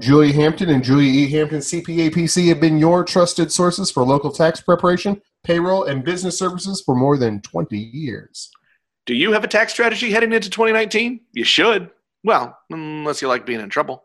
[0.00, 1.30] Julia Hampton and Julie E.
[1.30, 6.38] Hampton CPA PC have been your trusted sources for local tax preparation, payroll, and business
[6.38, 8.50] services for more than 20 years.
[9.04, 11.20] Do you have a tax strategy heading into 2019?
[11.34, 11.90] You should.
[12.24, 14.04] Well, unless you like being in trouble.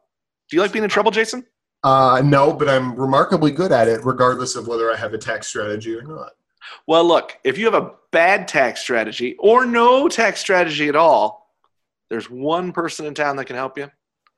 [0.49, 1.45] Do you like being in trouble, Jason?
[1.81, 5.47] Uh, no, but I'm remarkably good at it, regardless of whether I have a tax
[5.47, 6.31] strategy or not.
[6.87, 11.53] Well, look, if you have a bad tax strategy or no tax strategy at all,
[12.09, 13.89] there's one person in town that can help you,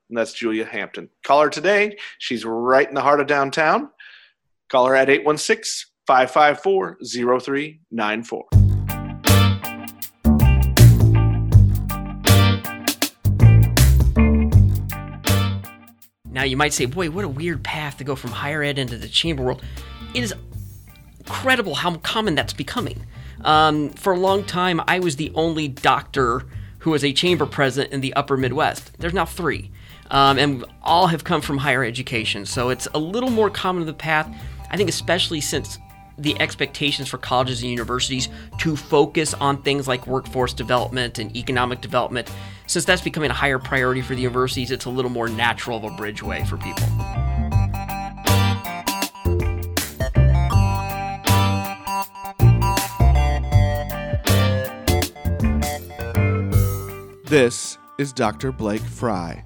[0.08, 1.08] and that's Julia Hampton.
[1.24, 1.96] Call her today.
[2.18, 3.90] She's right in the heart of downtown.
[4.70, 8.44] Call her at 816 554 0394.
[16.30, 18.96] Now you might say, boy, what a weird path to go from higher ed into
[18.96, 19.62] the chamber world.
[20.14, 20.32] It is
[21.18, 23.04] incredible how common that's becoming.
[23.42, 26.44] Um, for a long time, I was the only doctor
[26.80, 28.92] who was a chamber president in the upper Midwest.
[28.98, 29.70] There's now three.
[30.10, 32.46] Um, and all have come from higher education.
[32.46, 34.32] So it's a little more common of the path.
[34.70, 35.78] I think, especially since
[36.16, 41.80] the expectations for colleges and universities to focus on things like workforce development and economic
[41.80, 42.30] development,
[42.66, 45.84] since that's becoming a higher priority for the universities, it's a little more natural of
[45.84, 46.86] a bridgeway for people.
[57.24, 58.52] This is Dr.
[58.52, 59.44] Blake Fry.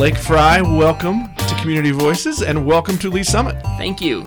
[0.00, 3.62] Blake Fry, welcome to Community Voices and welcome to Lee Summit.
[3.76, 4.26] Thank you.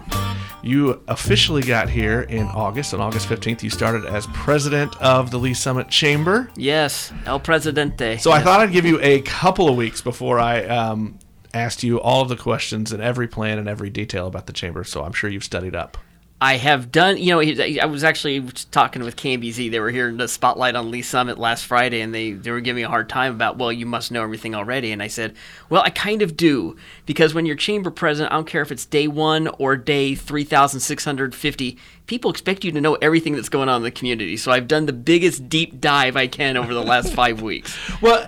[0.61, 2.93] You officially got here in August.
[2.93, 6.51] On August 15th, you started as president of the Lee Summit Chamber.
[6.55, 8.19] Yes, El Presidente.
[8.19, 11.17] So I thought I'd give you a couple of weeks before I um,
[11.55, 14.83] asked you all of the questions and every plan and every detail about the chamber.
[14.83, 15.97] So I'm sure you've studied up.
[16.43, 17.39] I have done, you know,
[17.81, 19.71] I was actually talking with KMBZ.
[19.71, 22.59] They were here in the spotlight on Lee Summit last Friday, and they, they were
[22.59, 24.91] giving me a hard time about, well, you must know everything already.
[24.91, 25.35] And I said,
[25.69, 26.75] well, I kind of do.
[27.05, 31.77] Because when you're chamber president, I don't care if it's day one or day 3,650,
[32.07, 34.35] people expect you to know everything that's going on in the community.
[34.35, 37.79] So I've done the biggest deep dive I can over the last five weeks.
[38.01, 38.27] Well,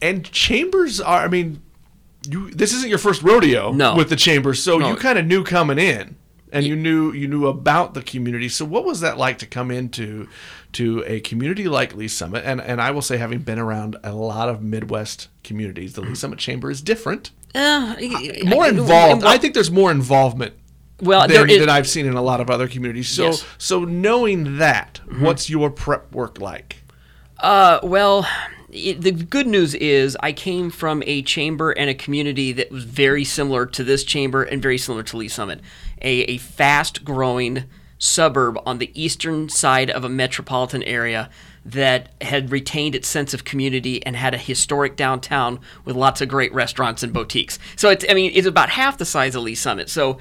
[0.00, 1.62] and chambers are, I mean,
[2.30, 3.96] you, this isn't your first rodeo no.
[3.96, 4.90] with the chambers, so No.
[4.90, 6.14] you kind of knew coming in
[6.54, 8.48] and you knew you knew about the community.
[8.48, 10.28] So what was that like to come into
[10.72, 12.44] to a community like Lee Summit?
[12.46, 16.14] And and I will say, having been around a lot of Midwest communities, the Lee
[16.14, 17.94] Summit Chamber is different, Uh,
[18.46, 19.22] more I- involved.
[19.22, 20.54] well- I think there's more involvement
[21.00, 23.08] well, than, there is- than I've seen in a lot of other communities.
[23.08, 23.44] So Yes.
[23.58, 26.76] so knowing that, what's your prep work like?
[27.40, 28.26] Uh, well,
[28.70, 32.84] it, the good news is I came from a chamber and a community that was
[32.84, 35.60] very similar to this chamber and very similar to Lee Summit,
[36.04, 37.64] a, a fast growing
[37.98, 41.30] suburb on the eastern side of a metropolitan area
[41.64, 46.28] that had retained its sense of community and had a historic downtown with lots of
[46.28, 47.58] great restaurants and boutiques.
[47.76, 49.88] So it's, I mean, it's about half the size of Lee Summit.
[49.88, 50.18] So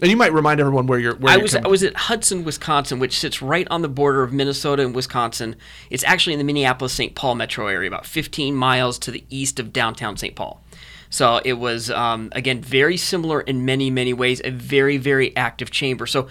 [0.00, 1.14] And you might remind everyone where you're.
[1.16, 4.32] Where I was I was at Hudson, Wisconsin, which sits right on the border of
[4.32, 5.56] Minnesota and Wisconsin.
[5.90, 7.14] It's actually in the Minneapolis-St.
[7.14, 10.34] Paul metro area, about 15 miles to the east of downtown St.
[10.34, 10.62] Paul.
[11.10, 14.40] So it was um, again very similar in many many ways.
[14.44, 16.06] A very very active chamber.
[16.06, 16.28] So.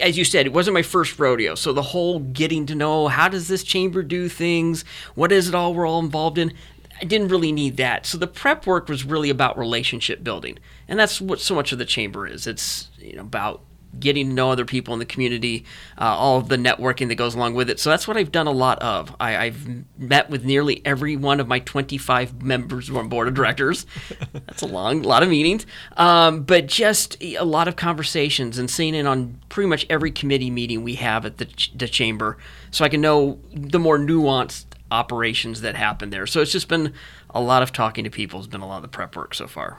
[0.00, 1.54] As you said, it wasn't my first rodeo.
[1.54, 4.86] So the whole getting to know how does this chamber do things?
[5.14, 6.54] What is it all we're all involved in?
[6.98, 8.06] I didn't really need that.
[8.06, 10.58] So the prep work was really about relationship building.
[10.88, 12.46] And that's what so much of the chamber is.
[12.46, 13.60] It's you know about
[13.98, 15.64] getting to know other people in the community,
[15.98, 17.78] uh, all of the networking that goes along with it.
[17.78, 19.14] So that's what I've done a lot of.
[19.20, 23.86] I, I've met with nearly every one of my 25 members on board of directors.
[24.32, 25.66] that's a long, lot of meetings,
[25.96, 30.50] um, but just a lot of conversations and seeing in on pretty much every committee
[30.50, 32.38] meeting we have at the, ch- the chamber,
[32.70, 36.26] so I can know the more nuanced operations that happen there.
[36.26, 36.92] So it's just been
[37.30, 38.38] a lot of talking to people.
[38.38, 39.78] Has been a lot of the prep work so far.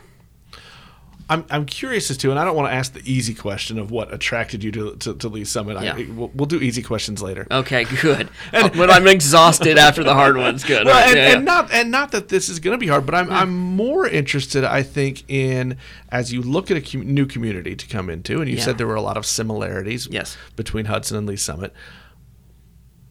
[1.29, 3.91] I'm, I'm curious as to, and I don't want to ask the easy question of
[3.91, 5.81] what attracted you to, to, to Lee Summit.
[5.81, 5.95] Yeah.
[5.95, 7.47] I, we'll, we'll do easy questions later.
[7.50, 8.30] Okay, good.
[8.51, 10.86] and, when I'm exhausted after the hard ones, good.
[10.86, 11.39] Well, right, and, yeah, yeah.
[11.39, 14.63] not and not that this is going to be hard, but I'm I'm more interested.
[14.63, 15.77] I think in
[16.09, 18.88] as you look at a com- new community to come into, and you said there
[18.88, 20.38] were a lot of similarities Yes.
[20.56, 21.74] between Hudson and Lee Summit.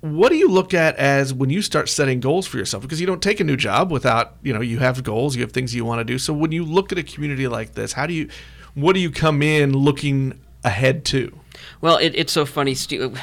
[0.03, 2.83] What do you look at as when you start setting goals for yourself?
[2.83, 5.53] Because you don't take a new job without you know you have goals, you have
[5.53, 6.19] things you want to do.
[6.19, 8.29] So when you look at a community like this, how do you,
[8.75, 11.39] what do you come in looking ahead to?
[11.81, 12.75] Well, it, it's so funny.
[12.77, 13.17] Steve,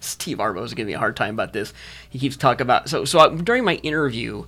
[0.00, 1.72] Steve Arbo is giving me a hard time about this.
[2.10, 4.44] He keeps talking about so so I, during my interview.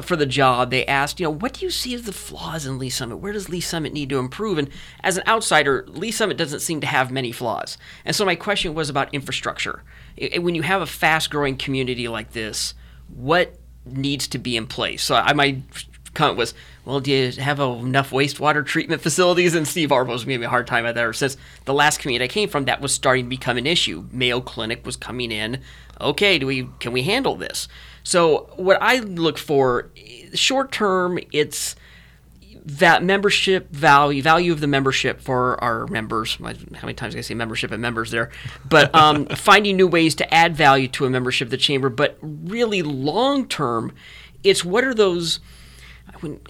[0.00, 2.78] For the job, they asked, you know, what do you see as the flaws in
[2.78, 3.16] Lee Summit?
[3.16, 4.56] Where does Lee Summit need to improve?
[4.56, 4.70] And
[5.02, 7.76] as an outsider, Lee Summit doesn't seem to have many flaws.
[8.04, 9.82] And so my question was about infrastructure.
[10.38, 12.74] When you have a fast growing community like this,
[13.08, 15.02] what needs to be in place?
[15.02, 15.60] So I, my
[16.14, 16.54] comment was,
[16.84, 19.54] well, do you have enough wastewater treatment facilities?
[19.54, 21.16] And Steve Arbos gave me a hard time at that.
[21.16, 24.06] Since the last community I came from, that was starting to become an issue.
[24.12, 25.60] Mayo Clinic was coming in.
[26.00, 27.68] Okay, do we can we handle this?
[28.02, 29.90] So what I look for,
[30.34, 31.76] short term, it's
[32.64, 36.36] that membership value, value of the membership for our members.
[36.36, 36.52] How
[36.82, 38.30] many times I say membership and members there?
[38.68, 41.88] But um, finding new ways to add value to a membership of the chamber.
[41.88, 43.92] But really, long term,
[44.44, 45.40] it's what are those
[46.20, 46.40] when,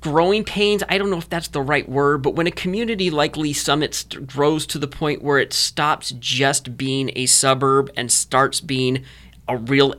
[0.00, 0.82] growing pains?
[0.88, 4.04] I don't know if that's the right word, but when a community like Lee Summit
[4.26, 9.04] grows to the point where it stops just being a suburb and starts being
[9.48, 9.94] a real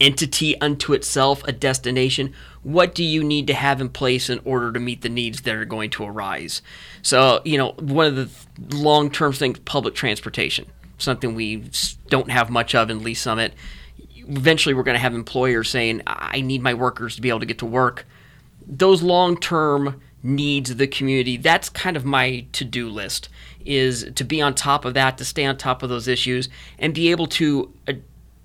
[0.00, 2.32] entity unto itself, a destination,
[2.62, 5.54] what do you need to have in place in order to meet the needs that
[5.54, 6.62] are going to arise?
[7.02, 10.66] So, you know, one of the long term things, public transportation,
[10.98, 11.64] something we
[12.08, 13.54] don't have much of in Lee Summit.
[14.16, 17.46] Eventually, we're going to have employers saying, I need my workers to be able to
[17.46, 18.06] get to work.
[18.66, 23.28] Those long term needs of the community, that's kind of my to do list,
[23.64, 26.48] is to be on top of that, to stay on top of those issues,
[26.78, 27.92] and be able to uh,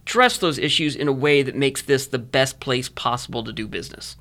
[0.10, 3.68] address those issues in a way that makes this the best place possible to do
[3.68, 4.18] business.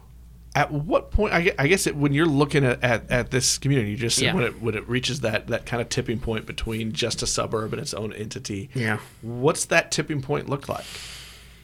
[0.55, 3.96] At what point, I guess, it, when you're looking at, at, at, this community, you
[3.96, 4.35] just said Yeah.
[4.35, 7.73] when it when it reaches that that kind of tipping point between just a suburb
[7.73, 8.69] and its own entity.
[8.75, 8.99] Yeah.
[9.23, 10.85] What's that tipping point look like?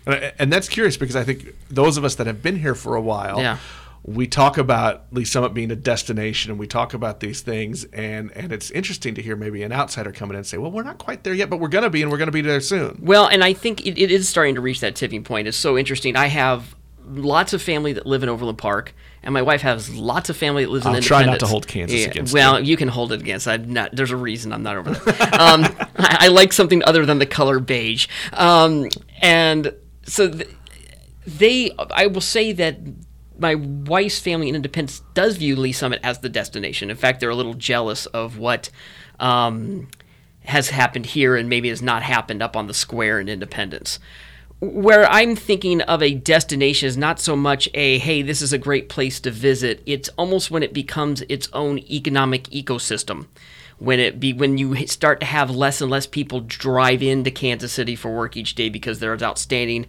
[0.07, 2.95] And, and that's curious because I think those of us that have been here for
[2.95, 3.59] a while, Yeah.
[4.07, 8.31] We talk about Lee Summit being a destination, and we talk about these things, and
[8.33, 10.99] and it's interesting to hear maybe an outsider come in and say, "Well, we're not
[10.99, 13.01] quite there yet, but we're going to be, and we're going to be there soon."
[13.03, 15.49] Well, and I think it, it is starting to reach that tipping point.
[15.49, 16.17] It's so interesting.
[16.17, 20.29] I have lots of family that live in Overland Park, and my wife has lots
[20.29, 22.89] of family that lives in I'll try not to hold Kansas against Well, you can
[22.89, 23.49] hold it against.
[23.49, 23.97] I'm not.
[23.97, 25.15] There's a reason I'm not over there.
[25.41, 25.65] um,
[25.97, 28.89] I, I like something other than the color beige, um,
[29.23, 29.73] and
[30.03, 30.49] so th-
[31.27, 31.71] they.
[31.91, 32.77] I will say that.
[33.39, 36.91] My wife's family in Independence does view Lee Summit as the destination.
[36.91, 38.71] In fact, they're a little jealous of what
[39.19, 39.89] um,
[40.45, 43.99] has happened here and maybe has not happened up on the square in Independence.
[44.61, 48.59] Where I'm thinking of a destination is not so much a, hey, this is a
[48.59, 49.83] great place to visit.
[49.85, 53.27] It's almost when it becomes its own economic ecosystem.
[53.79, 57.73] When it be when you start to have less and less people drive into Kansas
[57.73, 59.87] City for work each day because there's outstanding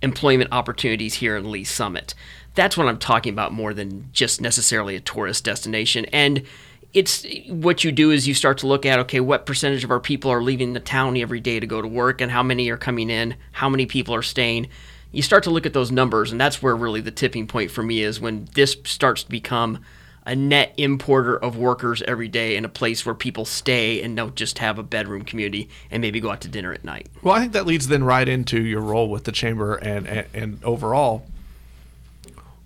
[0.00, 2.14] employment opportunities here in Lee Summit.
[2.54, 6.04] That's what I'm talking about more than just necessarily a tourist destination.
[6.06, 6.44] And
[6.92, 10.00] it's what you do is you start to look at okay, what percentage of our
[10.00, 12.76] people are leaving the town every day to go to work, and how many are
[12.76, 14.68] coming in, how many people are staying.
[15.10, 17.82] You start to look at those numbers, and that's where really the tipping point for
[17.82, 19.80] me is when this starts to become
[20.26, 24.34] a net importer of workers every day in a place where people stay and don't
[24.34, 27.08] just have a bedroom community and maybe go out to dinner at night.
[27.22, 30.26] Well, I think that leads then right into your role with the chamber and and,
[30.32, 31.26] and overall.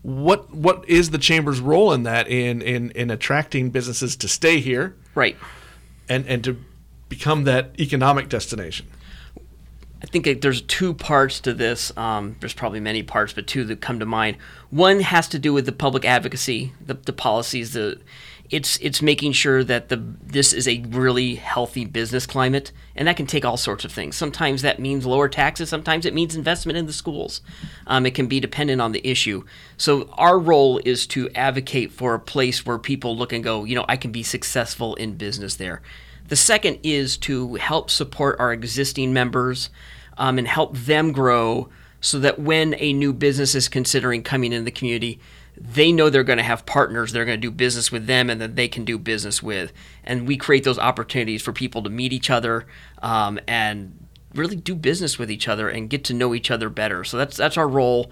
[0.09, 4.59] What what is the chamber's role in that in in in attracting businesses to stay
[4.59, 5.37] here Right.
[6.09, 6.57] and and to
[7.11, 8.87] become that economic destination?
[10.03, 11.95] I think there's two parts to this.
[11.99, 14.39] Um, there's probably many parts, but two that come to mind.
[14.71, 17.75] One has to do with the public advocacy, the, the policies.
[17.75, 17.99] The
[18.51, 23.17] it's it's making sure that the this is a really healthy business climate, and that
[23.17, 24.17] can take all sorts of things.
[24.17, 25.69] Sometimes that means lower taxes.
[25.69, 27.43] Sometimes it means investment in the schools.
[27.87, 29.45] Um, it can be dependent on the issue.
[29.77, 33.75] So our role is to advocate for a place where people look and go, you
[33.75, 35.83] know, I can be successful in business there.
[36.29, 39.71] The second is to help support our existing members
[40.17, 41.69] um, and help them grow
[42.01, 45.19] so that when a new business is considering coming in the community,
[45.61, 48.41] they know they're going to have partners they're going to do business with them and
[48.41, 49.73] that they can do business with.
[50.05, 52.67] And we create those opportunities for people to meet each other
[53.03, 57.05] um, and really do business with each other and get to know each other better.
[57.05, 58.11] So that's that's our role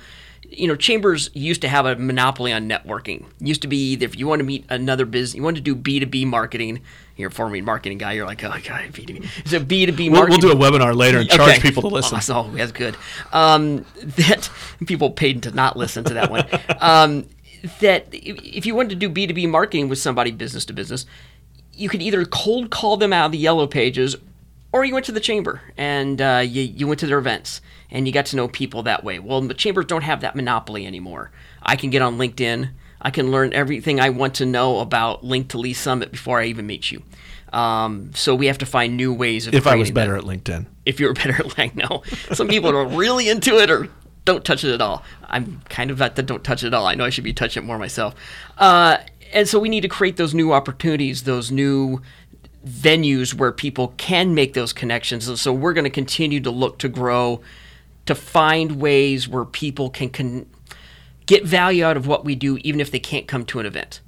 [0.50, 3.24] you know, chambers used to have a monopoly on networking.
[3.40, 6.00] Used to be if you want to meet another business, you want to do B
[6.00, 6.82] two B marketing.
[7.16, 8.12] You're a former marketing guy.
[8.12, 9.28] You're like, oh god, B two B.
[9.44, 12.16] So B two B We'll, we'll do a webinar later and charge people to listen.
[12.28, 12.96] Oh, that's good.
[13.32, 14.50] Um, that
[14.86, 16.46] people paid to not listen to that one.
[16.80, 17.26] um,
[17.80, 21.06] that if you wanted to do B two B marketing with somebody, business to business,
[21.72, 24.16] you could either cold call them out of the yellow pages,
[24.72, 27.60] or you went to the chamber and uh, you you went to their events
[27.90, 29.18] and you got to know people that way.
[29.18, 31.30] Well, the chambers don't have that monopoly anymore.
[31.62, 32.70] I can get on LinkedIn.
[33.00, 36.46] I can learn everything I want to know about Link to Lee Summit before I
[36.46, 37.02] even meet you.
[37.52, 39.54] Um, so we have to find new ways of.
[39.54, 40.66] if I was creating that better at LinkedIn.
[40.84, 42.02] if you're better at LinkedIn, no
[42.34, 43.88] some people are really into it or
[44.26, 45.02] don't touch it at all.
[45.28, 46.86] I'm kind of at the don't touch it at all.
[46.86, 48.14] I know I should be touching it more myself.
[48.58, 48.98] Uh,
[49.32, 52.02] and so we need to create those new opportunities, those new
[52.66, 55.28] venues where people can make those connections.
[55.28, 57.40] And so we're going to continue to look to grow,
[58.06, 60.46] to find ways where people can
[61.26, 64.00] get value out of what we do, even if they can't come to an event.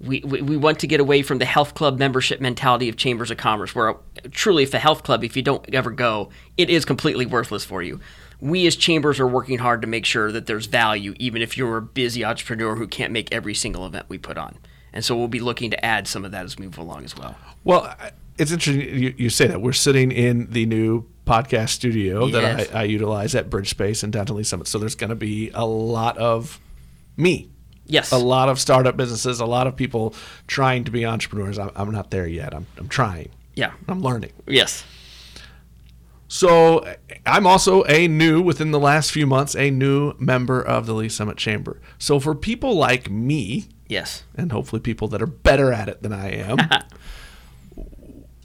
[0.00, 3.30] We, we, we want to get away from the health club membership mentality of chambers
[3.30, 3.96] of commerce, where
[4.30, 7.82] truly, if a health club, if you don't ever go, it is completely worthless for
[7.82, 8.00] you.
[8.40, 11.76] We as chambers are working hard to make sure that there's value, even if you're
[11.76, 14.56] a busy entrepreneur who can't make every single event we put on.
[14.92, 17.16] And so we'll be looking to add some of that as we move along as
[17.16, 17.36] well.
[17.64, 17.94] Well,
[18.38, 19.60] it's interesting you, you say that.
[19.60, 22.68] We're sitting in the new podcast studio Yes.
[22.68, 24.66] that I, I utilize at Bridge Space and Downtown Lee Summit.
[24.68, 26.60] So there's going to be a lot of
[27.16, 27.50] me,
[27.86, 28.12] Yes.
[28.12, 30.14] a lot of startup businesses, a lot of people
[30.46, 31.58] trying to be entrepreneurs.
[31.58, 32.54] I'm, I'm not there yet.
[32.54, 33.30] I'm, I'm trying.
[33.54, 33.72] Yeah.
[33.88, 34.30] I'm learning.
[34.46, 34.84] Yes.
[36.28, 36.94] So
[37.24, 41.08] I'm also a new, within the last few months, a new member of the Lee
[41.08, 41.80] Summit Chamber.
[41.98, 44.24] So for people like me, Yes.
[44.36, 46.58] and hopefully people that are better at it than I am.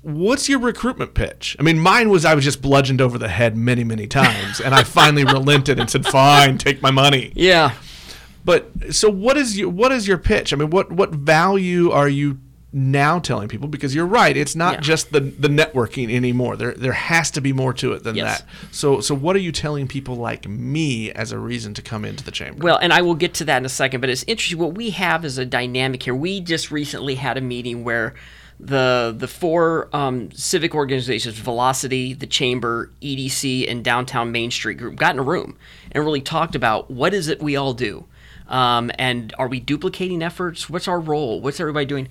[0.02, 1.56] What's your recruitment pitch?
[1.60, 4.76] I mean, mine was I was just bludgeoned over the head many, many times, and
[4.76, 7.72] I finally relented and said, "Fine, take my money." Yeah.
[8.44, 10.52] But so, what is your what is your pitch?
[10.52, 12.38] I mean, what what value are you
[12.74, 13.68] now telling people?
[13.68, 14.80] Because you're right, it's not Yeah.
[14.82, 16.58] just the the networking anymore.
[16.58, 18.42] There there has to be more to it than Yes.
[18.42, 18.48] that.
[18.72, 22.24] So so, what are you telling people like me as a reason to come into
[22.24, 22.64] the chamber?
[22.64, 24.58] Well, and I will get to that in a second, but it's interesting.
[24.58, 26.16] What we have is a dynamic here.
[26.16, 28.16] We just recently had a meeting where
[28.60, 34.96] the the four um, civic organizations, Velocity, the Chamber, EDC, and Downtown Main Street Group,
[34.96, 35.58] got in a room
[35.92, 38.06] and really talked about what is it we all do,
[38.48, 40.70] um, and are we duplicating efforts?
[40.70, 41.42] What's our role?
[41.42, 42.08] What's everybody doing?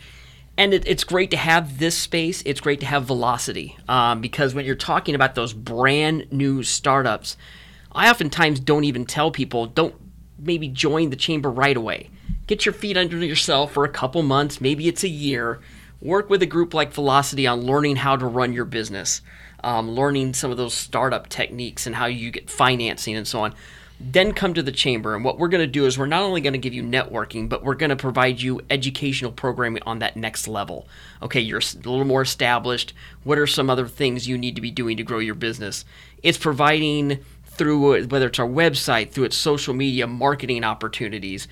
[0.56, 2.42] And it, it's great to have this space.
[2.44, 7.37] It's great to have velocity um, because when you're talking about those brand new startups,
[7.92, 9.94] I oftentimes don't even tell people don't
[10.38, 12.11] maybe join the chamber right away.
[12.47, 15.61] Get your feet under yourself for a couple months, maybe it's a year.
[16.00, 19.23] Work with a group like Velocity on learning how to run your business,
[19.62, 23.54] um, learning some of those startup techniques and how you get financing and so on.
[24.04, 26.40] Then come to the chamber, and what we're going to do is we're not only
[26.40, 30.16] going to give you networking, but we're going to provide you educational programming on that
[30.16, 30.88] next level.
[31.23, 32.94] Okay, you're a little more established.
[33.23, 35.85] What are some other things you need to be doing to grow your business?
[36.23, 41.47] It's providing through whether it's our website, through its social media marketing opportunities.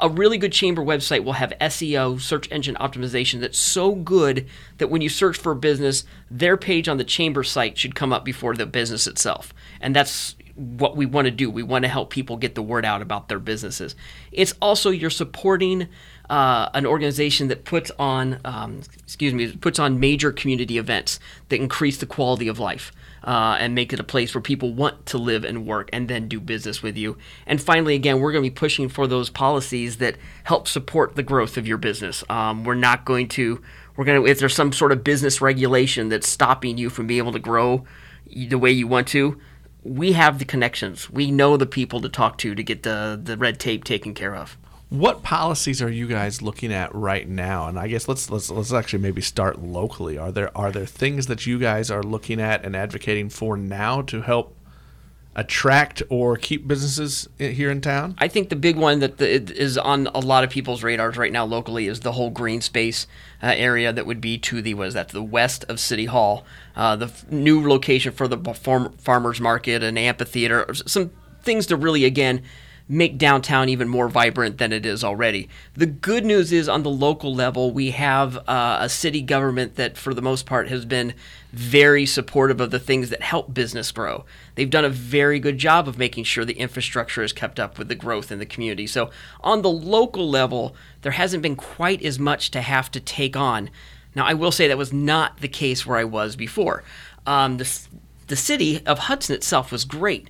[0.00, 4.46] A really good chamber website will have SEO, search engine optimization, that's so good
[4.78, 8.12] that when you search for a business, their page on the chamber site should come
[8.12, 9.54] up before the business itself.
[9.80, 11.50] And that's what we want to do.
[11.50, 13.96] We want to help people get the word out about their businesses.
[14.30, 15.88] It's also you're supporting
[16.30, 21.18] uh, an organization that puts on, um, excuse me, puts on major community events
[21.48, 22.92] that increase the quality of life
[23.24, 26.28] uh, and make it a place where people want to live and work and then
[26.28, 27.16] do business with you.
[27.46, 31.22] And finally, again, we're going to be pushing for those policies that help support the
[31.22, 32.22] growth of your business.
[32.30, 33.60] Um, we're not going to,
[33.96, 37.18] we're going to, if there's some sort of business regulation that's stopping you from being
[37.18, 37.84] able to grow
[38.34, 39.40] the way you want to,
[39.84, 41.10] we have the connections.
[41.10, 44.34] We know the people to talk to to get the, the red tape taken care
[44.34, 44.56] of.
[44.88, 47.66] What policies are you guys looking at right now?
[47.66, 50.16] And I guess let's let's let's actually maybe start locally.
[50.18, 54.02] Are there are there things that you guys are looking at and advocating for now
[54.02, 54.53] to help
[55.36, 58.14] attract or keep businesses here in town?
[58.18, 59.38] I think the big one that the,
[59.76, 63.06] on a lot of people's radars right now locally is the whole green space
[63.42, 66.44] uh, area that would be to the what is that the west of City Hall,
[66.76, 71.10] uh, the f- new location for the farm, farmers market, an amphitheater, some
[71.42, 72.42] things to really again
[72.88, 75.48] make downtown even more vibrant than it is already.
[75.72, 79.96] The good news is on the local level, we have uh, a city government that,
[79.96, 81.14] for the most part, has been
[81.52, 84.26] very supportive of the things that help business grow.
[84.54, 87.88] They've done a very good job of making sure the infrastructure is kept up with
[87.88, 88.86] the growth in the community.
[88.86, 89.10] So,
[89.40, 93.70] on the local level, there hasn't been quite as much to have to take on.
[94.14, 96.84] Now, I will say that was not the case where I was before.
[97.26, 97.80] Um, the,
[98.26, 100.28] the city of Hudson itself was great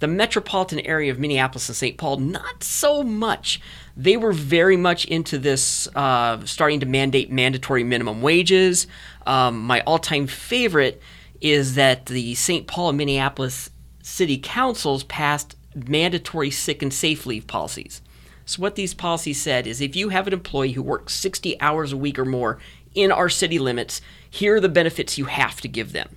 [0.00, 1.96] the metropolitan area of Minneapolis and St.
[1.96, 3.60] Paul, not so much.
[3.96, 8.86] They were very much into this, uh, starting to mandate mandatory minimum wages.
[9.26, 11.00] Um, my all time favorite
[11.40, 12.66] is that the St.
[12.66, 13.70] Paul and Minneapolis
[14.02, 18.00] city councils passed mandatory sick and safe leave policies.
[18.46, 21.92] So, what these policies said is if you have an employee who works 60 hours
[21.92, 22.58] a week or more
[22.94, 24.00] in our city limits,
[24.30, 26.16] here are the benefits you have to give them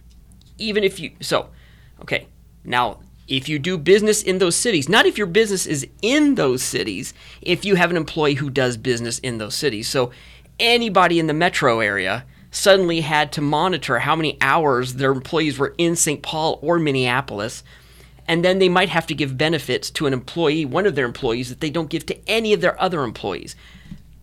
[0.62, 1.50] even if you so
[2.02, 2.28] okay
[2.64, 3.00] now
[3.32, 7.14] if you do business in those cities not if your business is in those cities
[7.42, 10.12] if you have an employee who does business in those cities so
[10.60, 15.74] anybody in the metro area suddenly had to monitor how many hours their employees were
[15.78, 16.22] in St.
[16.22, 17.64] Paul or Minneapolis
[18.28, 21.50] and then they might have to give benefits to an employee, one of their employees,
[21.50, 23.56] that they don't give to any of their other employees.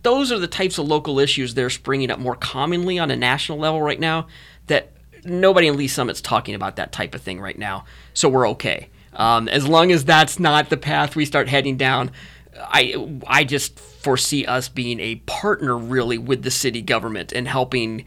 [0.01, 3.15] Those are the types of local issues that are springing up more commonly on a
[3.15, 4.27] national level right now.
[4.67, 4.93] That
[5.25, 8.89] nobody in Lee Summit's talking about that type of thing right now, so we're okay.
[9.13, 12.11] Um, as long as that's not the path we start heading down,
[12.57, 18.05] I I just foresee us being a partner really with the city government and helping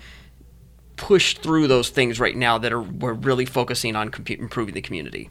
[0.97, 5.31] push through those things right now that are we're really focusing on improving the community.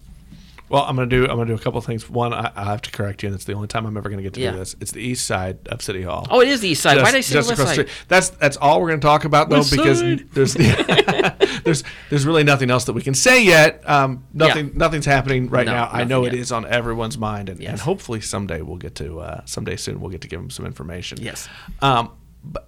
[0.71, 2.09] Well, I'm gonna do I'm gonna do a couple of things.
[2.09, 4.21] One, I, I have to correct you, and it's the only time I'm ever gonna
[4.21, 4.51] get to Yeah.
[4.51, 4.75] do this.
[4.79, 6.25] It's the east side of City Hall.
[6.29, 6.97] Oh, it is the east side.
[6.97, 7.71] Why did I say the west side?
[7.73, 7.89] street.
[8.07, 10.25] That's that's all we're going to talk about though, West because side.
[10.33, 10.53] there's
[11.63, 13.87] there's there's really nothing else that we can say yet.
[13.87, 15.89] Um, nothing nothing's happening right No, now.
[15.91, 16.39] I know it yet.
[16.41, 20.09] is on everyone's mind, and, and hopefully someday we'll get to uh, someday soon we'll
[20.11, 21.17] get to give them some information.
[21.21, 21.47] Yes.
[21.81, 22.11] Um,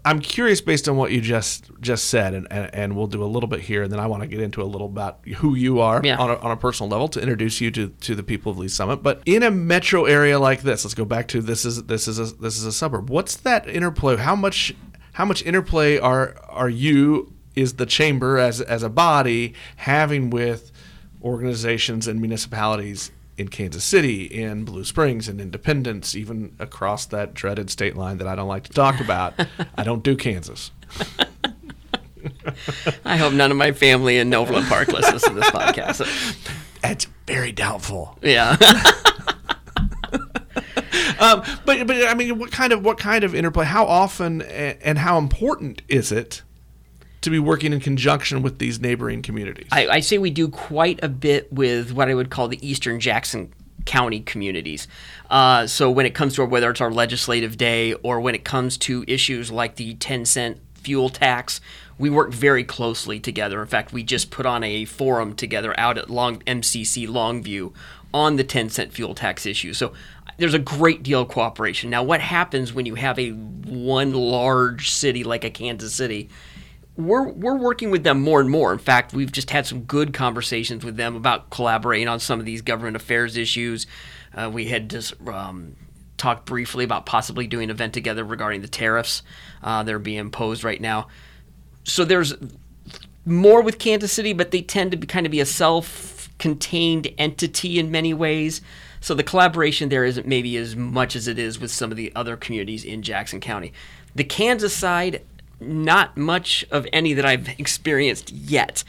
[0.05, 3.25] I'm curious based on what you just just said, and, and, and we'll do a
[3.25, 5.79] little bit here, and then I want to get into a little about who you
[5.79, 6.17] are Yeah.
[6.17, 8.67] on, a, on a personal level to introduce you to, to the people of Lee
[8.67, 8.97] Summit.
[8.97, 12.19] But in a metro area like this, let's go back to this is this is
[12.19, 13.09] a, this is a suburb.
[13.09, 14.17] What's that interplay?
[14.17, 14.75] How much
[15.13, 20.71] how much interplay are are you is the chamber as as a body having with
[21.23, 27.69] organizations and municipalities in Kansas City, in Blue Springs, in Independence, even across that dreaded
[27.69, 29.33] state line that I don't like to talk about.
[29.77, 30.71] I don't do Kansas.
[33.05, 36.39] I hope none of my family in Overland Park listens to this podcast.
[36.85, 38.17] It's very doubtful.
[38.21, 38.57] Yeah.
[41.17, 43.65] Um, but but I mean, what kind of what kind of interplay?
[43.65, 46.41] How often and how important is it
[47.23, 49.67] to be working in conjunction with these neighboring communities?
[49.71, 52.99] I, I say we do quite a bit with what I would call the Eastern
[52.99, 53.53] Jackson
[53.85, 54.87] County communities.
[55.29, 58.77] Uh, so when it comes to whether it's our legislative day or when it comes
[58.79, 61.59] to issues like the 10 cent fuel tax,
[61.97, 63.61] we work very closely together.
[63.61, 67.73] In fact, we just put on a forum together out at Long MCC Longview
[68.13, 69.73] on the 10 cent fuel tax issue.
[69.73, 69.93] So
[70.37, 71.89] there's a great deal of cooperation.
[71.89, 76.29] Now, what happens when you have a one large city like a Kansas City?
[76.95, 78.71] We're we're working with them more and more.
[78.71, 82.45] In fact, we've just had some good conversations with them about collaborating on some of
[82.45, 83.87] these government affairs issues.
[84.33, 85.75] Uh, we had just um,
[86.17, 89.23] talked briefly about possibly doing an event together regarding the tariffs
[89.63, 91.07] uh, that are being imposed right now.
[91.83, 92.33] So there's
[93.25, 97.79] more with Kansas City, but they tend to be, kind of be a self-contained entity
[97.79, 98.61] in many ways.
[99.01, 102.13] So the collaboration there isn't maybe as much as it is with some of the
[102.15, 103.73] other communities in Jackson County.
[104.15, 105.23] The Kansas side,
[105.67, 108.83] not much of any that I've experienced yet.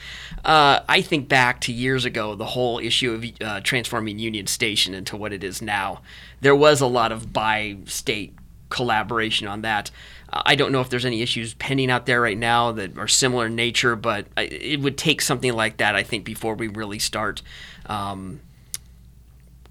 [0.45, 4.95] Uh, I think back to years ago, the whole issue of uh, transforming Union Station
[4.95, 6.03] into what it is now.
[6.41, 8.35] There was a lot of bi-state
[8.69, 9.91] collaboration on that.
[10.33, 13.09] Uh, I don't know if there's any issues pending out there right now that are
[13.09, 16.69] similar in nature, but I, it would take something like that, I think, before we
[16.69, 17.41] really start.
[17.87, 18.41] Um,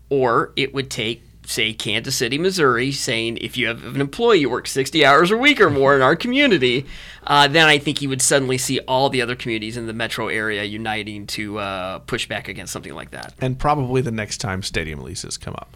[0.10, 4.49] or it would take, say, Kansas City, Missouri, saying if you have an employee who
[4.49, 6.86] works 60 hours a week or more in our community,
[7.25, 10.27] uh, then I think you would suddenly see all the other communities in the metro
[10.27, 13.34] area uniting to uh, push back against something like that.
[13.39, 15.75] and probably the next time stadium leases come up.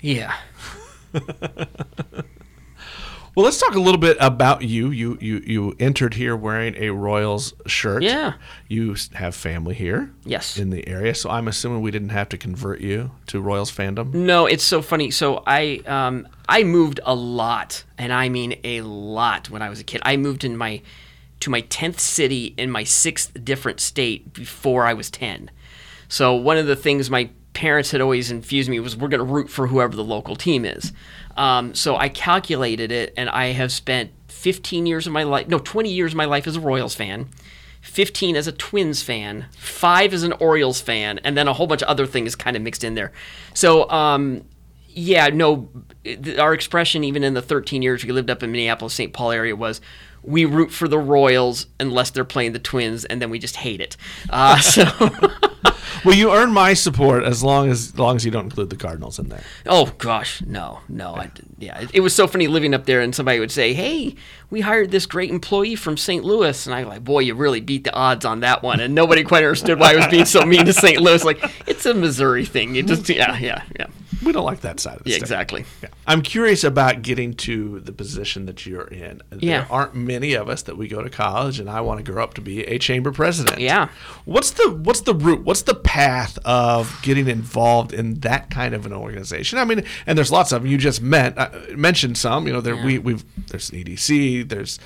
[0.00, 0.34] Yeah.
[3.34, 4.90] Well, let's talk a little bit about you.
[4.90, 8.02] You you you entered here wearing a Royals shirt.
[8.02, 8.34] Yeah.
[8.68, 10.12] You have family here.
[10.24, 10.58] Yes.
[10.58, 14.12] In the area, so I'm assuming we didn't have to convert you to Royals fandom.
[14.12, 15.10] No, it's so funny.
[15.10, 19.80] So I um, I moved a lot, and I mean a lot when I was
[19.80, 20.02] a kid.
[20.04, 20.82] I moved in my
[21.40, 25.50] to my tenth city in my sixth different state before I was ten.
[26.06, 27.30] So one of the things my
[27.62, 30.64] parents had always infused me was we're going to root for whoever the local team
[30.64, 30.92] is.
[31.36, 35.60] Um, so I calculated it, and I have spent 15 years of my life, no,
[35.60, 37.28] 20 years of my life as a Royals fan.
[37.82, 41.82] 15 as a Twins fan, five as an Orioles fan, and then a whole bunch
[41.82, 43.12] of other things kind of mixed in there.
[43.54, 44.44] So, um,
[44.88, 45.68] yeah, no,
[46.40, 49.12] our expression even in the 13 years we lived up in Minneapolis, St.
[49.12, 49.80] Paul area was
[50.24, 53.80] we root for the Royals unless they're playing the Twins, and then we just hate
[53.80, 53.96] it.
[54.30, 54.84] Uh, so,
[56.04, 58.76] Well, you earn my support as long as, as long as you don't include the
[58.76, 59.42] Cardinals in there.
[59.66, 63.00] oh gosh, no, no, I, didn't- yeah, it, it was so funny living up there,
[63.00, 64.16] and somebody would say, "Hey,
[64.50, 66.24] we hired this great employee from St.
[66.24, 69.22] Louis," and I like, boy, you really beat the odds on that one, and nobody
[69.24, 71.00] quite understood why I was being so mean to St.
[71.00, 71.24] Louis.
[71.24, 72.74] Like, it's a Missouri thing.
[72.74, 73.86] You just, yeah, yeah, yeah,
[74.24, 75.22] We don't like that side of the yeah, state.
[75.22, 75.64] exactly.
[75.82, 75.88] Yeah.
[76.06, 79.22] I'm curious about getting to the position that you're in.
[79.38, 79.60] Yeah.
[79.60, 82.22] There aren't many of us that we go to college, and I want to grow
[82.24, 83.60] up to be a chamber president.
[83.60, 83.88] Yeah.
[84.24, 85.44] What's the what's the route?
[85.44, 89.58] What's the path of getting involved in that kind of an organization?
[89.60, 90.70] I mean, and there's lots of them.
[90.70, 91.38] You just met
[91.76, 92.46] mentioned some.
[92.46, 94.48] You know, there we we've there's EDC.
[94.48, 94.78] There's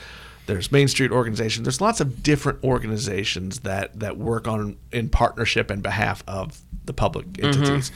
[0.46, 1.64] there's Main Street organization.
[1.64, 6.92] There's lots of different organizations that that work on in partnership and behalf of the
[6.92, 7.46] public mm-hmm.
[7.46, 7.92] entities.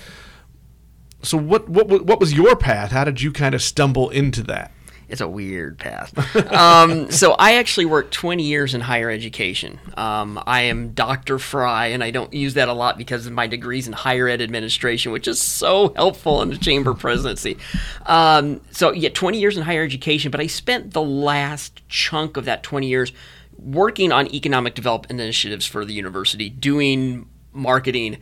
[1.22, 2.90] So what what what was your path?
[2.92, 4.72] How did you kind of stumble into that?
[5.10, 6.16] It's a weird path.
[6.52, 9.78] um, so I actually worked 20 years in higher education.
[9.96, 11.38] Um, I am Dr.
[11.38, 14.40] Fry, and I don't use that a lot because of my degrees in higher ed
[14.40, 17.58] administration, which is so helpful in the chamber presidency.
[18.06, 22.44] Um, so yeah, 20 years in higher education, but I spent the last chunk of
[22.44, 23.12] that 20 years
[23.58, 28.18] working on economic development initiatives for the university, doing marketing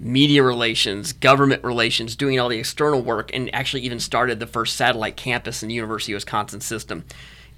[0.00, 4.76] media relations, government relations, doing all the external work, and actually even started the first
[4.76, 7.04] satellite campus in the University of Wisconsin system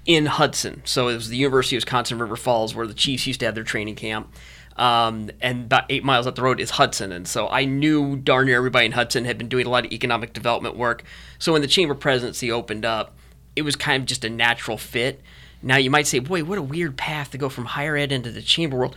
[0.05, 0.81] in Hudson.
[0.85, 3.55] So it was the University of Wisconsin River Falls where the Chiefs used to have
[3.55, 4.33] their training camp.
[4.77, 7.11] Um, and about eight miles up the road is Hudson.
[7.11, 9.91] And so I knew darn near everybody in Hudson had been doing a lot of
[9.91, 11.03] economic development work.
[11.37, 13.15] So when the chamber presidency opened up,
[13.55, 15.21] it was kind of just a natural fit.
[15.61, 18.31] Now you might say, boy, what a weird path to go from higher ed into
[18.31, 18.95] the chamber world.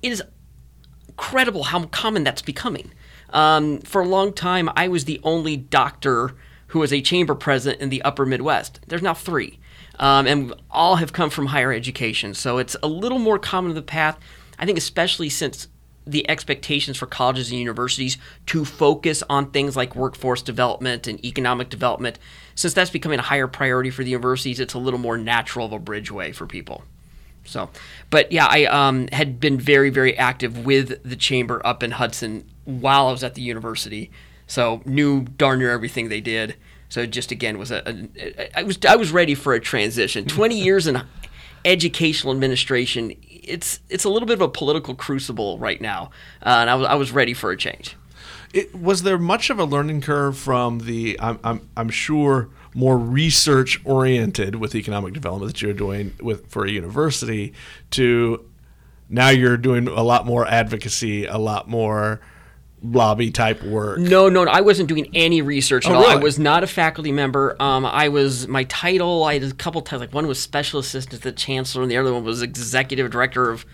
[0.00, 0.22] It is
[1.16, 2.92] incredible how common that's becoming.
[3.30, 6.34] Um, for a long time, I was the only doctor
[6.68, 8.80] who was a chamber president in the upper Midwest.
[8.86, 9.58] There's now three,
[9.98, 12.34] um, and all have come from higher education.
[12.34, 14.18] So it's a little more common of the path.
[14.58, 15.68] I think, especially since
[16.06, 21.70] the expectations for colleges and universities to focus on things like workforce development and economic
[21.70, 22.18] development,
[22.54, 25.72] since that's becoming a higher priority for the universities, it's a little more natural of
[25.72, 26.84] a bridgeway for people.
[27.46, 27.70] So,
[28.10, 32.48] but yeah, I um, had been very, very active with the chamber up in Hudson
[32.64, 34.10] while I was at the university.
[34.46, 36.56] So knew darn near everything they did.
[36.88, 37.82] So it just again was a,
[38.16, 40.24] a I was I was ready for a transition.
[40.26, 41.02] Twenty years in
[41.64, 46.10] educational administration, it's it's a little bit of a political crucible right now,
[46.42, 47.96] uh, and I was I was ready for a change.
[48.54, 52.98] It, was there much of a learning curve from the I'm I'm, I'm sure more
[52.98, 57.54] research oriented with economic development that you're doing with for a university
[57.90, 58.44] to
[59.08, 62.20] now you're doing a lot more advocacy, a lot more
[62.82, 63.98] lobby type work.
[63.98, 64.50] No, no, no.
[64.50, 66.06] I wasn't doing any research at Oh, all.
[66.06, 67.56] I was not a faculty member.
[67.58, 69.24] Um, I was my title.
[69.24, 70.02] I had a couple titles.
[70.02, 73.50] Like one was special assistant to the chancellor, and the other one was executive director
[73.50, 73.64] of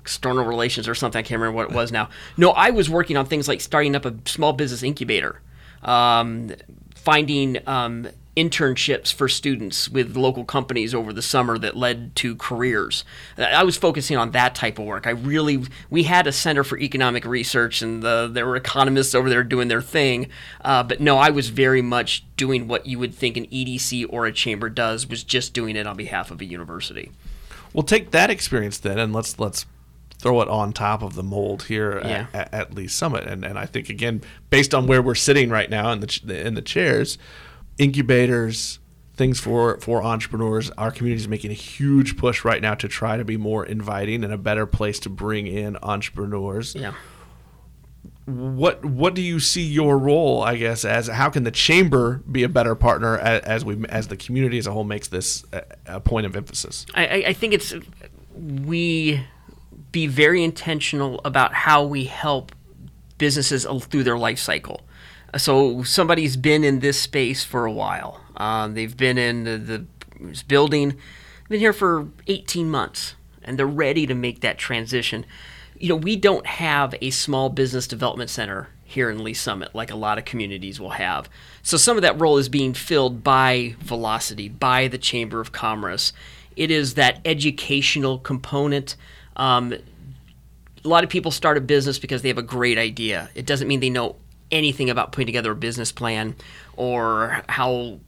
[0.00, 1.18] external relations or something.
[1.18, 2.10] I can't remember what it was now.
[2.36, 5.40] No, I was working on things like starting up a small business incubator,
[5.82, 6.52] um,
[6.94, 13.02] finding um, internships for students with local companies over the summer that led to careers.
[13.38, 15.06] I was focusing on that type of work.
[15.06, 19.30] I really we had a center for economic research and the, there were economists over
[19.30, 20.28] there doing their thing,
[20.62, 24.26] uh, but no, I was very much doing what you would think an EDC or
[24.26, 27.10] a chamber does, was just doing it on behalf of a university.
[27.72, 29.64] Well, take that experience then, and let's let's
[30.18, 32.26] throw it on top of the mold here Yeah.
[32.32, 33.24] at, at, Lee Summit.
[33.24, 36.24] And and I think again, based on where we're sitting right now in the ch-
[36.24, 37.18] in the chairs,
[37.78, 38.78] incubators,
[39.14, 40.70] things for for entrepreneurs.
[40.72, 44.24] Our community is making a huge push right now to try to be more inviting
[44.24, 46.74] and a better place to bring in entrepreneurs.
[46.74, 46.92] Yeah.
[48.24, 50.42] What what do you see your role?
[50.42, 54.08] I guess as how can the chamber be a better partner as, as we as
[54.08, 56.86] the community as a whole makes this a, a point of emphasis?
[56.94, 57.72] I, I- I think it's
[58.36, 59.24] we
[59.92, 62.52] be very intentional about how we help
[63.18, 64.80] businesses through their life cycle.
[65.38, 68.20] So somebody's been in this space for a while.
[68.36, 69.86] Um, they've been in the, the
[70.46, 70.96] building,
[71.48, 75.26] been here for 18 months, and they're ready to make that transition.
[75.78, 79.90] You know, we don't have a small business development center here in Lee Summit like
[79.90, 81.28] a lot of communities will have.
[81.62, 86.12] So some of that role is being filled by Velocity, by the Chamber of Commerce.
[86.54, 88.96] It is that educational component.
[89.34, 93.28] Um, a lot of people start a business because they have a great idea.
[93.34, 94.16] It doesn't mean they know
[94.50, 96.34] anything about putting together a business plan
[96.76, 97.98] or how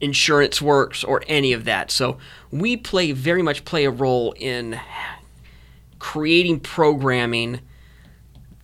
[0.00, 1.90] insurance works or any of that.
[1.90, 2.18] So
[2.50, 4.80] we play very much play a role in
[5.98, 7.60] creating programming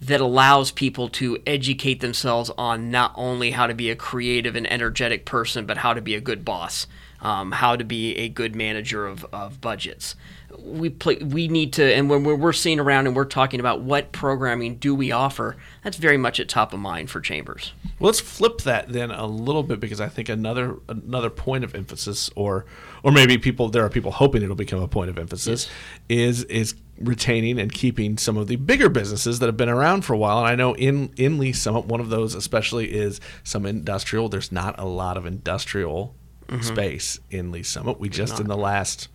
[0.00, 4.70] that allows people to educate themselves on not only how to be a creative and
[4.70, 6.86] energetic person, but how to be a good boss,
[7.20, 10.14] um, how to be a good manager of, of budgets.
[10.62, 11.16] We play.
[11.16, 14.76] We need to, and when we're, we're seeing around and we're talking about what programming
[14.76, 17.72] do we offer, that's very much at top of mind for chambers.
[17.98, 21.74] Well, let's flip that then a little bit because I think another another point of
[21.74, 22.66] emphasis, or
[23.02, 25.68] or maybe people there are people hoping it'll become a point of emphasis,
[26.08, 30.14] is is retaining and keeping some of the bigger businesses that have been around for
[30.14, 30.38] a while.
[30.38, 34.28] And I know in in Lee Summit, one of those especially is some industrial.
[34.28, 36.14] There's not a lot of industrial
[36.48, 36.62] mm-hmm.
[36.62, 38.00] space in Lee Summit.
[38.00, 39.08] We just in the last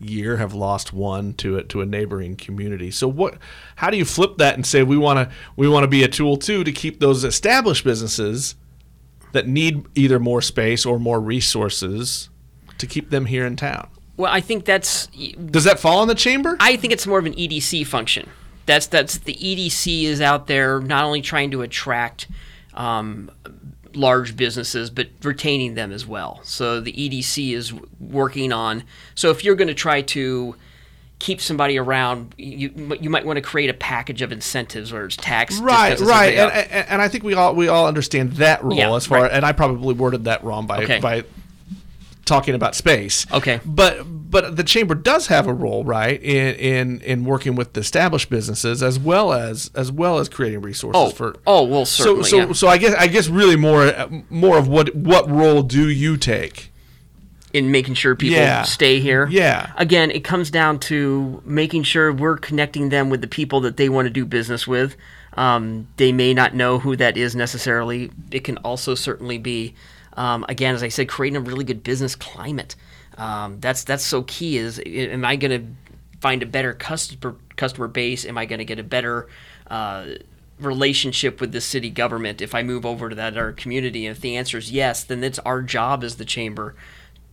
[0.00, 2.90] year have lost one to it to a neighboring community.
[2.90, 3.38] So what
[3.76, 6.08] how do you flip that and say we want to we want to be a
[6.08, 8.54] tool too to keep those established businesses
[9.32, 12.30] that need either more space or more resources
[12.78, 13.88] to keep them here in town?
[14.16, 16.56] Well, I think that's Does that fall on the chamber?
[16.60, 18.28] I think it's more of an EDC function.
[18.66, 22.28] That's that's the EDC is out there not only trying to attract
[22.74, 23.30] um,
[23.98, 26.40] large businesses but retaining them as well.
[26.44, 28.84] So the EDC is working on.
[29.14, 30.54] So if you're going to try to
[31.18, 35.16] keep somebody around, you you might want to create a package of incentives where it's
[35.16, 35.58] tax.
[35.58, 38.94] right, right, and, and, and I think we all we all understand that role Yeah,
[38.94, 39.32] as far, right.
[39.32, 41.00] and I probably worded that wrong by Okay.
[41.00, 41.24] by
[42.24, 43.26] talking about space.
[43.32, 43.60] Okay.
[43.64, 47.80] but but the chamber does have a role, right, in in in working with the
[47.80, 51.36] established businesses as well as as well as creating resources oh, for.
[51.46, 52.28] oh well, so certainly.
[52.28, 52.52] so yeah.
[52.52, 53.92] so I guess I guess really more
[54.28, 56.72] more of what what role do you take?
[57.52, 58.62] in making sure people Yeah.
[58.62, 59.26] stay here.
[59.30, 59.72] Yeah.
[59.76, 63.88] Again, it comes down to making sure we're connecting them with the people that they
[63.88, 64.96] want to do business with.
[65.34, 68.10] Um, they may not know who that is necessarily.
[68.30, 69.74] It can also certainly be,
[70.14, 72.74] um, again, as I said, creating a really good business climate.
[73.18, 74.56] Um, that's that's so key.
[74.56, 78.24] Is am I going to find a better customer customer base?
[78.24, 79.28] Am I going to get a better
[79.66, 80.06] uh,
[80.60, 84.06] relationship with the city government if I move over to that our community?
[84.06, 86.76] And if the answer is yes, then it's our job as the chamber.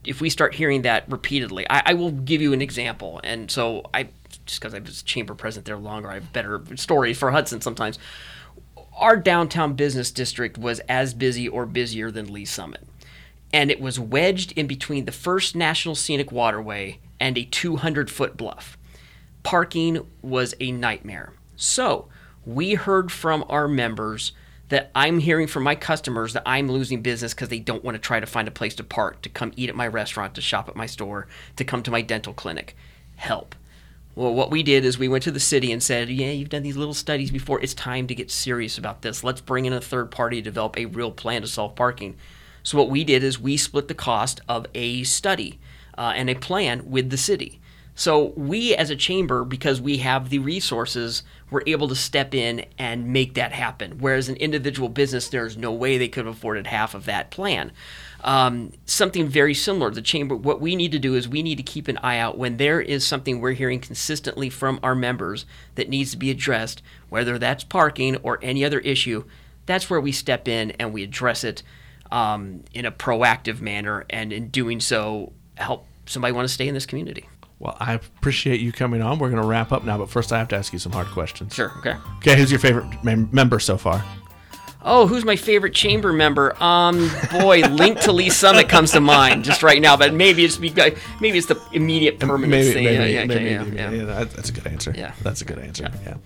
[0.03, 3.21] If we start hearing that repeatedly, I, I will give you an example.
[3.23, 4.09] And so I,
[4.45, 7.97] just because I was chamber president there longer, I have better stories for Hudson sometimes.
[8.97, 12.87] Our downtown business district was as busy or busier than Lee Summit
[13.55, 18.35] and it was wedged in between the first National Scenic Waterway and a 200 foot
[18.35, 18.77] bluff.
[19.43, 21.31] Parking was a nightmare.
[21.55, 22.09] So,
[22.45, 24.33] we heard from our members
[24.67, 27.99] that I'm hearing from my customers that I'm losing business because they don't want to
[27.99, 30.67] try to find a place to park, to come eat at my restaurant, to shop
[30.67, 32.75] at my store, to come to my dental clinic.
[33.15, 33.55] Help.
[34.15, 36.63] Well, what we did is we went to the city and said, Yeah, you've done
[36.63, 37.61] these little studies before.
[37.61, 39.23] It's time to get serious about this.
[39.23, 42.17] Let's bring in a third party to develop a real plan to solve parking.
[42.65, 45.59] So, what we did is we split the cost of a study
[45.99, 47.61] uh, and a plan with the city.
[47.93, 52.65] So, we as a chamber, because we have the resources, were able to step in
[52.79, 53.99] and make that happen.
[53.99, 57.71] Whereas an individual business, there's no way they could have afforded half of that plan.
[58.23, 59.91] Um, something very similar.
[59.91, 62.35] The chamber, what we need to do is we need to keep an eye out
[62.35, 66.81] when there is something we're hearing consistently from our members that needs to be addressed,
[67.09, 69.23] whether that's parking or any other issue.
[69.67, 71.61] That's where we step in and we address it
[72.15, 76.73] um, in a proactive manner, and in doing so, help somebody want to stay in
[76.73, 77.27] this community.
[77.59, 79.19] Well, I appreciate you coming on.
[79.19, 81.07] We're going to wrap up now, but first I have to ask you some hard
[81.07, 81.53] questions.
[81.53, 81.73] Sure.
[81.79, 81.95] Okay.
[82.19, 84.03] Okay, who's your favorite mem- member so far?
[84.81, 86.61] Oh, who's my favorite chamber member?
[86.63, 90.57] Um, boy, Link to Lee Summit comes to mind just right now, but maybe it's
[90.57, 92.83] because maybe it's the immediate permanent maybe, thing.
[92.85, 93.91] maybe, yeah, yeah, maybe, yeah, maybe, yeah.
[93.91, 94.93] yeah, that- that's a good answer.
[94.95, 95.13] Yeah.
[95.21, 95.89] that's a good answer.
[96.05, 96.17] Yeah.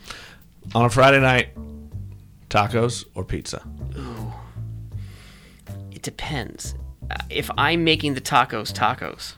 [0.75, 1.49] On a Friday night,
[2.49, 3.63] tacos or pizza?
[5.99, 6.75] It depends.
[7.11, 9.33] Uh, If I'm making the tacos, tacos.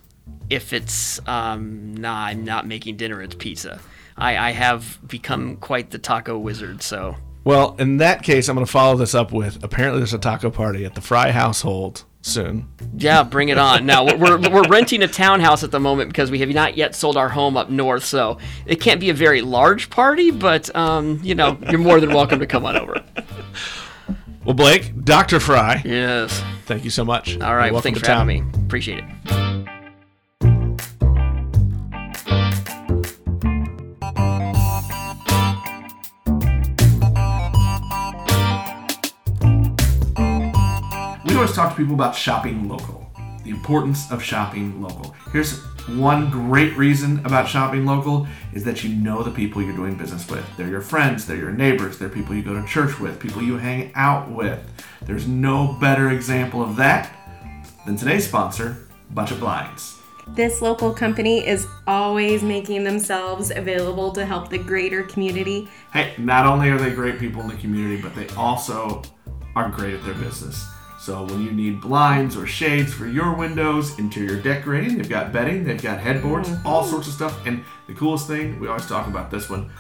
[0.48, 3.20] If it's um, nah, I'm not making dinner.
[3.24, 3.80] It's pizza.
[4.16, 6.84] I, I have become quite the taco wizard.
[6.84, 10.20] So Well, in that case, I'm going to follow this up with apparently there's a
[10.20, 12.68] taco party at the Fry household soon.
[12.96, 13.88] yeah, bring it on.
[13.88, 16.94] Now we're, we're, we're renting a townhouse at the moment because we have not yet
[16.94, 18.06] sold our home up north.
[18.06, 22.14] So it can't be a very large party, but um, you know, you're more than
[22.14, 23.04] welcome to come on over.
[24.44, 25.40] Well, Blake, Dr.
[25.40, 26.44] Fry, Yes.
[26.66, 27.40] thank you so much.
[27.40, 27.66] All right.
[27.72, 28.28] Well, welcome thanks to for town.
[28.28, 28.60] having me.
[28.66, 30.22] Appreciate it.
[41.26, 43.10] We always talk to people about shopping local,
[43.44, 45.16] the importance of shopping local.
[45.32, 49.96] Here's one great reason about shopping local is that you know the people you're doing
[49.96, 50.46] business with.
[50.58, 53.58] They're your friends, they're your neighbors, they're people you go to church with, people you
[53.58, 54.60] hang out with.
[55.04, 57.16] There's no better example of that
[57.86, 58.78] than today's sponsor,
[59.12, 59.98] Budget Blinds.
[60.28, 65.68] This local company is always making themselves available to help the greater community.
[65.92, 69.02] Hey, not only are they great people in the community, but they also
[69.56, 70.71] are great at their business.
[71.02, 75.64] So when you need blinds or shades for your windows, interior decorating, they've got bedding,
[75.64, 76.68] they've got headboards, mm-hmm.
[76.68, 77.44] all sorts of stuff.
[77.48, 79.72] And the coolest thing, we always talk about this one,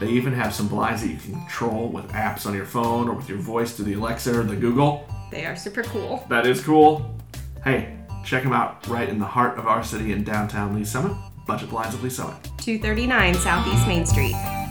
[0.00, 3.12] they even have some blinds that you can control with apps on your phone or
[3.12, 5.06] with your voice to the Alexa or the Google.
[5.30, 6.24] They are super cool.
[6.30, 7.14] That is cool.
[7.62, 11.14] Hey, check them out right in the heart of our city in downtown Lee Summit.
[11.46, 12.42] Budget blinds of Lee Summit.
[12.56, 14.65] 239 Southeast Main Street.